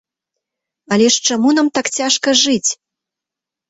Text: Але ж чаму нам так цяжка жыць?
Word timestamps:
Але 0.95 1.07
ж 1.17 1.29
чаму 1.29 1.49
нам 1.59 1.67
так 1.79 1.85
цяжка 2.01 2.29
жыць? 2.45 2.71